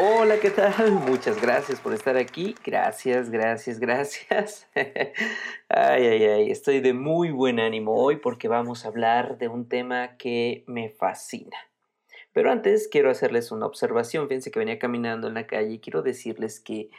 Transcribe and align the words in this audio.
Hola, 0.00 0.38
¿qué 0.38 0.50
tal? 0.50 0.92
Muchas 1.08 1.42
gracias 1.42 1.80
por 1.80 1.92
estar 1.92 2.16
aquí. 2.16 2.54
Gracias, 2.64 3.30
gracias, 3.30 3.80
gracias. 3.80 4.68
Ay, 5.68 6.06
ay, 6.06 6.22
ay, 6.22 6.50
estoy 6.52 6.78
de 6.78 6.92
muy 6.92 7.32
buen 7.32 7.58
ánimo 7.58 7.96
hoy 7.96 8.14
porque 8.14 8.46
vamos 8.46 8.84
a 8.84 8.88
hablar 8.88 9.38
de 9.38 9.48
un 9.48 9.68
tema 9.68 10.16
que 10.16 10.62
me 10.68 10.88
fascina. 10.88 11.56
Pero 12.32 12.52
antes 12.52 12.86
quiero 12.86 13.10
hacerles 13.10 13.50
una 13.50 13.66
observación. 13.66 14.28
Fíjense 14.28 14.52
que 14.52 14.60
venía 14.60 14.78
caminando 14.78 15.26
en 15.26 15.34
la 15.34 15.48
calle 15.48 15.72
y 15.72 15.78
quiero 15.80 16.02
decirles 16.02 16.60
que 16.60 16.90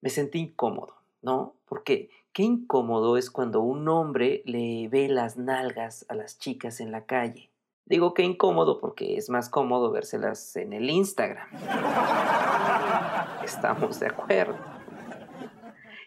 me 0.00 0.08
sentí 0.08 0.38
incómodo, 0.38 0.96
¿no? 1.20 1.54
Porque 1.66 2.08
qué 2.32 2.44
incómodo 2.44 3.18
es 3.18 3.30
cuando 3.30 3.60
un 3.60 3.86
hombre 3.88 4.42
le 4.46 4.88
ve 4.88 5.08
las 5.08 5.36
nalgas 5.36 6.06
a 6.08 6.14
las 6.14 6.38
chicas 6.38 6.80
en 6.80 6.92
la 6.92 7.04
calle. 7.04 7.50
Digo 7.84 8.14
que 8.14 8.22
incómodo 8.22 8.80
porque 8.80 9.16
es 9.16 9.28
más 9.28 9.48
cómodo 9.48 9.90
vérselas 9.90 10.56
en 10.56 10.72
el 10.72 10.88
Instagram. 10.88 11.48
Estamos 13.44 13.98
de 14.00 14.06
acuerdo. 14.06 14.56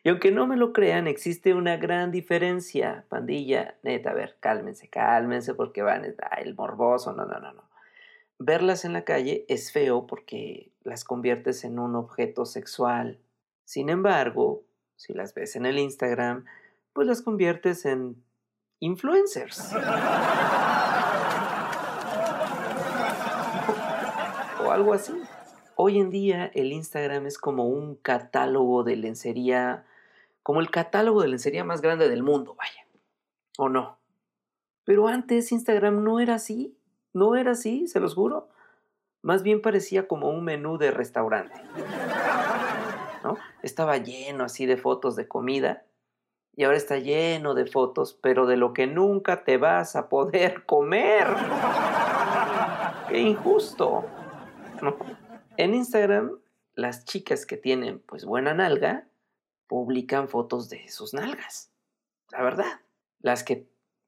Y 0.03 0.09
aunque 0.09 0.31
no 0.31 0.45
me 0.45 0.55
lo 0.55 0.71
crean, 0.71 1.07
existe 1.07 1.55
una 1.55 1.77
gran 1.77 2.11
diferencia, 2.11 3.05
pandilla. 3.09 3.75
Neta, 3.81 4.11
a 4.11 4.13
ver, 4.13 4.37
cálmense, 4.39 4.87
cálmense 4.87 5.55
porque 5.55 5.81
van, 5.81 6.05
a 6.05 6.35
el 6.41 6.53
morboso, 6.53 7.11
no, 7.13 7.25
no, 7.25 7.39
no, 7.39 7.53
no. 7.53 7.69
Verlas 8.37 8.85
en 8.85 8.93
la 8.93 9.03
calle 9.03 9.45
es 9.49 9.71
feo 9.71 10.05
porque 10.05 10.71
las 10.83 11.03
conviertes 11.03 11.63
en 11.63 11.79
un 11.79 11.95
objeto 11.95 12.45
sexual. 12.45 13.19
Sin 13.63 13.89
embargo, 13.89 14.63
si 14.95 15.13
las 15.13 15.33
ves 15.33 15.55
en 15.55 15.65
el 15.65 15.79
Instagram, 15.79 16.45
pues 16.93 17.07
las 17.07 17.23
conviertes 17.23 17.85
en 17.85 18.23
influencers. 18.79 19.73
Algo 24.71 24.93
así. 24.93 25.13
Hoy 25.75 25.99
en 25.99 26.09
día 26.09 26.51
el 26.53 26.71
Instagram 26.71 27.25
es 27.25 27.37
como 27.37 27.67
un 27.67 27.95
catálogo 27.95 28.83
de 28.83 28.95
lencería, 28.95 29.85
como 30.43 30.61
el 30.61 30.69
catálogo 30.69 31.21
de 31.21 31.27
lencería 31.27 31.63
más 31.63 31.81
grande 31.81 32.09
del 32.09 32.23
mundo, 32.23 32.55
vaya. 32.55 32.85
¿O 33.57 33.69
no? 33.69 33.97
Pero 34.85 35.07
antes 35.07 35.51
Instagram 35.51 36.03
no 36.03 36.19
era 36.19 36.35
así, 36.35 36.77
no 37.13 37.35
era 37.35 37.51
así, 37.51 37.87
se 37.87 37.99
los 37.99 38.15
juro. 38.15 38.49
Más 39.21 39.43
bien 39.43 39.61
parecía 39.61 40.07
como 40.07 40.29
un 40.29 40.43
menú 40.43 40.77
de 40.77 40.91
restaurante. 40.91 41.61
¿No? 43.23 43.37
Estaba 43.63 43.97
lleno 43.97 44.43
así 44.43 44.65
de 44.65 44.77
fotos 44.77 45.15
de 45.15 45.27
comida 45.27 45.83
y 46.55 46.63
ahora 46.63 46.77
está 46.77 46.99
lleno 46.99 47.53
de 47.53 47.65
fotos, 47.65 48.17
pero 48.21 48.45
de 48.45 48.55
lo 48.55 48.71
que 48.73 48.87
nunca 48.87 49.43
te 49.43 49.57
vas 49.57 49.95
a 49.95 50.07
poder 50.07 50.65
comer. 50.65 51.27
¡Qué 53.09 53.19
injusto! 53.19 54.05
En 55.57 55.73
Instagram, 55.73 56.39
las 56.73 57.05
chicas 57.05 57.45
que 57.45 57.57
tienen 57.57 57.99
pues 57.99 58.25
buena 58.25 58.53
nalga 58.53 59.07
publican 59.67 60.27
fotos 60.27 60.69
de 60.69 60.87
sus 60.89 61.13
nalgas. 61.13 61.71
La 62.31 62.43
verdad. 62.43 62.81
Las 63.19 63.43
que 63.43 63.67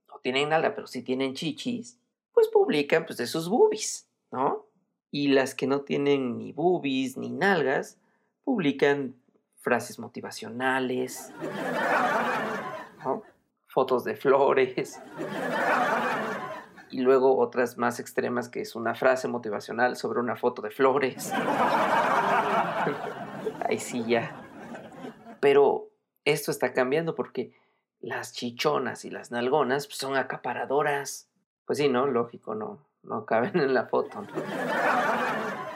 no 0.09 0.19
tienen 0.19 0.49
nalga, 0.49 0.75
pero 0.75 0.87
sí 0.87 1.01
tienen 1.01 1.33
chichis, 1.33 1.99
pues 2.33 2.47
publican 2.49 3.05
pues 3.05 3.17
de 3.17 3.27
sus 3.27 3.49
boobies, 3.49 4.07
¿no? 4.31 4.65
Y 5.09 5.29
las 5.29 5.55
que 5.55 5.67
no 5.67 5.81
tienen 5.81 6.37
ni 6.37 6.51
boobies 6.51 7.17
ni 7.17 7.29
nalgas, 7.29 7.97
publican 8.43 9.15
frases 9.55 9.97
motivacionales, 9.99 11.31
fotos 13.67 14.03
de 14.03 14.15
flores, 14.15 15.01
y 16.97 17.01
luego 17.01 17.37
otras 17.37 17.77
más 17.77 17.99
extremas 17.99 18.49
que 18.49 18.59
es 18.59 18.75
una 18.75 18.95
frase 18.95 19.27
motivacional 19.27 19.97
sobre 19.97 20.19
una 20.19 20.35
foto 20.35 20.63
de 20.63 20.71
flores. 20.71 21.31
Ahí 23.69 23.77
sí 23.77 24.03
ya. 24.07 24.35
Pero 25.39 25.91
esto 26.25 26.49
está 26.49 26.73
cambiando 26.73 27.13
porque 27.13 27.53
las 27.99 28.33
chichonas 28.33 29.05
y 29.05 29.11
las 29.11 29.29
nalgonas 29.29 29.85
pues, 29.85 29.99
son 29.99 30.15
acaparadoras. 30.15 31.29
Pues 31.67 31.77
sí, 31.77 31.87
¿no? 31.87 32.07
Lógico, 32.07 32.55
no, 32.55 32.79
no 33.03 33.25
caben 33.25 33.59
en 33.59 33.75
la 33.75 33.85
foto. 33.85 34.25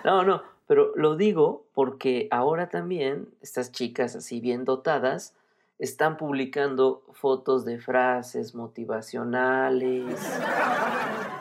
No, 0.04 0.24
no, 0.24 0.42
pero 0.66 0.92
lo 0.96 1.18
digo 1.18 1.68
porque 1.76 2.30
ahora 2.32 2.70
también 2.70 3.30
estas 3.42 3.72
chicas 3.72 4.16
así 4.16 4.40
bien 4.40 4.66
dotadas 4.66 5.36
están 5.82 6.16
publicando 6.16 7.02
fotos 7.12 7.66
de 7.66 7.80
frases 7.80 8.54
motivacionales. 8.54 10.06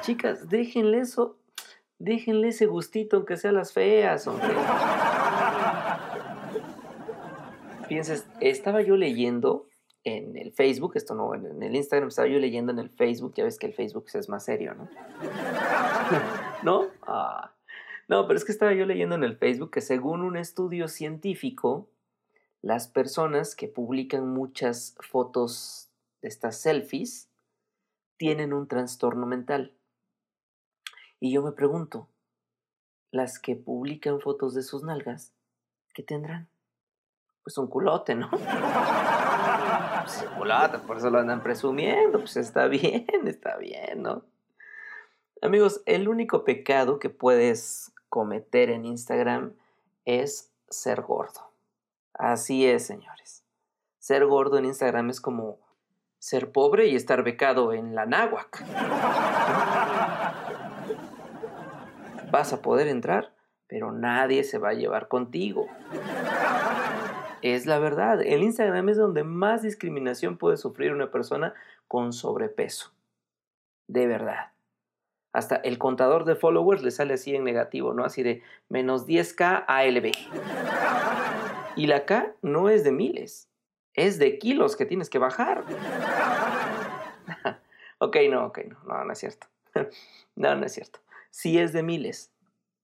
Chicas, 0.01 0.49
déjenle 0.49 1.01
eso, 1.01 1.37
déjenle 1.99 2.49
ese 2.49 2.65
gustito, 2.65 3.19
aunque 3.19 3.37
sean 3.37 3.57
las 3.57 3.75
feas, 3.75 4.27
hombre. 4.27 4.49
Fíjense, 7.87 8.23
estaba 8.41 8.81
yo 8.81 8.97
leyendo 8.97 9.67
en 10.05 10.35
el 10.39 10.53
Facebook, 10.53 10.93
esto 10.95 11.15
no, 11.15 11.35
en 11.35 11.63
el 11.63 11.77
Instagram, 11.77 12.09
estaba 12.09 12.27
yo 12.27 12.39
leyendo 12.39 12.73
en 12.73 12.79
el 12.79 12.89
Facebook, 12.89 13.35
ya 13.35 13.45
ves 13.45 13.59
que 13.59 13.67
el 13.67 13.75
Facebook 13.75 14.07
es 14.15 14.31
más 14.31 14.47
serio, 14.47 14.75
¿no? 14.75 14.89
¿No? 16.63 16.87
Ah. 17.07 17.53
No, 18.09 18.27
pero 18.27 18.39
es 18.39 18.47
que 18.47 18.53
estaba 18.53 18.73
yo 18.73 18.87
leyendo 18.87 19.17
en 19.17 19.23
el 19.23 19.37
Facebook 19.37 19.71
que 19.71 19.83
según 19.83 20.23
un 20.23 20.39
estudio 20.39 20.89
científico, 20.89 21.90
las 22.63 22.89
personas 22.89 23.55
que 23.55 23.69
publican 23.69 24.29
muchas 24.29 24.95
fotos 25.01 25.89
de 26.21 26.29
estas 26.29 26.61
selfies 26.61 27.29
tienen 28.17 28.53
un 28.53 28.69
trastorno 28.69 29.27
mental. 29.27 29.75
Y 31.21 31.33
yo 31.33 31.43
me 31.43 31.53
pregunto, 31.53 32.09
las 33.11 33.39
que 33.39 33.57
publican 33.57 34.21
fotos 34.21 34.55
de 34.55 34.63
sus 34.63 34.83
nalgas, 34.83 35.33
¿qué 35.95 36.03
tendrán? 36.03 36.49
Pues 37.43 37.57
un 37.57 37.67
culote, 37.67 38.15
¿no? 38.15 38.31
Pues 38.31 40.25
por 40.87 40.97
eso 40.97 41.11
lo 41.11 41.19
andan 41.19 41.43
presumiendo, 41.43 42.19
pues 42.21 42.37
está 42.37 42.67
bien, 42.67 43.07
está 43.27 43.57
bien, 43.57 44.03
¿no? 44.03 44.25
Amigos, 45.43 45.83
el 45.87 46.09
único 46.09 46.45
pecado 46.45 46.99
que 46.99 47.09
puedes 47.09 47.93
cometer 48.09 48.71
en 48.71 48.85
Instagram 48.85 49.55
es 50.05 50.53
ser 50.69 51.01
gordo. 51.01 51.50
Así 52.21 52.67
es, 52.67 52.85
señores. 52.85 53.45
Ser 53.99 54.27
gordo 54.27 54.59
en 54.59 54.67
Instagram 54.67 55.09
es 55.09 55.23
como 55.23 55.59
ser 56.19 56.53
pobre 56.53 56.87
y 56.89 56.95
estar 56.95 57.23
becado 57.23 57.73
en 57.73 57.95
la 57.95 58.05
náhuac. 58.05 58.63
Vas 62.31 62.53
a 62.53 62.61
poder 62.61 62.89
entrar, 62.89 63.33
pero 63.67 63.91
nadie 63.91 64.45
se 64.45 64.59
va 64.59 64.69
a 64.69 64.75
llevar 64.75 65.09
contigo. 65.09 65.67
Es 67.41 67.65
la 67.65 67.79
verdad. 67.79 68.21
El 68.21 68.43
Instagram 68.43 68.91
es 68.91 68.99
donde 68.99 69.25
más 69.25 69.63
discriminación 69.63 70.37
puede 70.37 70.59
sufrir 70.59 70.93
una 70.93 71.11
persona 71.11 71.55
con 71.89 72.13
sobrepeso. 72.13 72.93
De 73.89 74.07
verdad. 74.07 74.53
Hasta 75.33 75.57
el 75.57 75.79
contador 75.79 76.27
de 76.27 76.37
followers 76.37 76.83
le 76.83 76.91
sale 76.91 77.15
así 77.15 77.35
en 77.35 77.45
negativo, 77.45 77.95
¿no? 77.95 78.05
Así 78.05 78.23
de 78.23 78.43
menos 78.69 79.07
10k 79.07 79.65
ALB. 79.67 80.13
Y 81.81 81.87
la 81.87 82.05
K 82.05 82.35
no 82.43 82.69
es 82.69 82.85
de 82.85 82.93
miles, 82.93 83.49
es 83.95 84.19
de 84.19 84.39
kilos 84.39 84.77
que 84.77 84.85
tienes 84.85 85.09
que 85.09 85.19
bajar. 85.19 85.65
ok, 87.99 88.17
no, 88.31 88.45
ok, 88.49 88.59
no, 88.67 88.77
no, 88.85 89.03
no 89.07 89.13
es 89.15 89.19
cierto. 89.19 89.47
no, 90.37 90.55
no 90.57 90.67
es 90.67 90.75
cierto. 90.75 91.01
Sí 91.31 91.59
es 91.59 91.73
de 91.73 91.83
miles, 91.83 92.33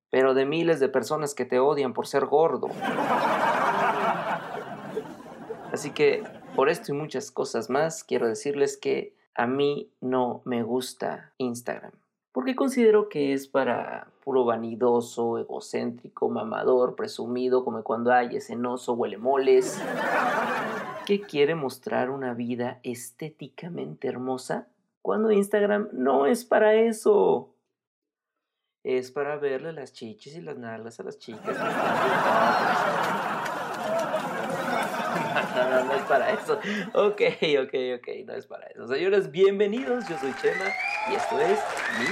pero 0.08 0.32
de 0.32 0.46
miles 0.46 0.80
de 0.80 0.88
personas 0.88 1.34
que 1.34 1.44
te 1.44 1.58
odian 1.58 1.92
por 1.92 2.06
ser 2.06 2.24
gordo. 2.24 2.70
Así 5.74 5.90
que 5.90 6.24
por 6.54 6.70
esto 6.70 6.92
y 6.92 6.94
muchas 6.96 7.30
cosas 7.30 7.68
más, 7.68 8.02
quiero 8.02 8.26
decirles 8.26 8.78
que 8.78 9.14
a 9.34 9.46
mí 9.46 9.92
no 10.00 10.40
me 10.46 10.62
gusta 10.62 11.34
Instagram 11.36 11.92
porque 12.36 12.54
considero 12.54 13.08
que 13.08 13.32
es 13.32 13.48
para 13.48 14.08
puro 14.22 14.44
vanidoso, 14.44 15.38
egocéntrico, 15.38 16.28
mamador, 16.28 16.94
presumido, 16.94 17.64
como 17.64 17.82
cuando 17.82 18.12
hay 18.12 18.36
escenoso, 18.36 18.92
huele 18.92 19.16
moles, 19.16 19.82
que 21.06 21.22
quiere 21.22 21.54
mostrar 21.54 22.10
una 22.10 22.34
vida 22.34 22.78
estéticamente 22.82 24.08
hermosa, 24.08 24.68
cuando 25.00 25.32
Instagram 25.32 25.88
no 25.92 26.26
es 26.26 26.44
para 26.44 26.74
eso. 26.74 27.54
Es 28.84 29.10
para 29.10 29.36
verle 29.36 29.72
las 29.72 29.94
chichis 29.94 30.36
y 30.36 30.42
las 30.42 30.58
nalgas 30.58 31.00
a 31.00 31.04
las 31.04 31.18
chicas. 31.18 31.56
no, 35.86 35.94
es 35.94 36.02
para 36.02 36.32
eso. 36.32 36.58
Ok, 36.94 37.22
ok, 37.62 37.74
ok, 37.96 38.08
no 38.26 38.34
es 38.34 38.46
para 38.46 38.66
eso. 38.66 38.86
Señores, 38.86 39.30
bienvenidos. 39.30 40.06
Yo 40.08 40.18
soy 40.18 40.34
Chema 40.40 40.66
y 41.10 41.14
esto 41.14 41.40
es 41.40 41.58
Mi. 41.98 42.06